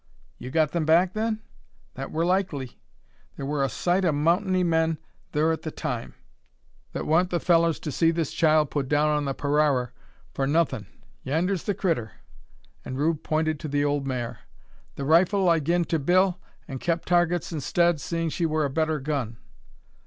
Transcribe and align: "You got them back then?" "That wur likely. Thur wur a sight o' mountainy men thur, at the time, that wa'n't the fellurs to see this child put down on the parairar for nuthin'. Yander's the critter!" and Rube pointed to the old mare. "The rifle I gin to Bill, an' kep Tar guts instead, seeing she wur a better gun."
"You 0.39 0.49
got 0.49 0.71
them 0.71 0.83
back 0.83 1.13
then?" 1.13 1.43
"That 1.93 2.09
wur 2.11 2.25
likely. 2.25 2.79
Thur 3.37 3.45
wur 3.45 3.63
a 3.63 3.69
sight 3.69 4.03
o' 4.03 4.11
mountainy 4.11 4.63
men 4.63 4.97
thur, 5.31 5.51
at 5.51 5.61
the 5.61 5.69
time, 5.69 6.15
that 6.93 7.05
wa'n't 7.05 7.29
the 7.29 7.39
fellurs 7.39 7.79
to 7.81 7.91
see 7.91 8.09
this 8.09 8.31
child 8.31 8.71
put 8.71 8.87
down 8.89 9.09
on 9.09 9.25
the 9.25 9.35
parairar 9.35 9.91
for 10.33 10.47
nuthin'. 10.47 10.87
Yander's 11.21 11.65
the 11.65 11.75
critter!" 11.75 12.13
and 12.83 12.97
Rube 12.97 13.21
pointed 13.21 13.59
to 13.59 13.67
the 13.67 13.85
old 13.85 14.07
mare. 14.07 14.39
"The 14.95 15.05
rifle 15.05 15.47
I 15.47 15.59
gin 15.59 15.85
to 15.85 15.99
Bill, 15.99 16.39
an' 16.67 16.79
kep 16.79 17.05
Tar 17.05 17.27
guts 17.27 17.51
instead, 17.51 18.01
seeing 18.01 18.29
she 18.29 18.47
wur 18.47 18.65
a 18.65 18.71
better 18.71 18.99
gun." 18.99 19.37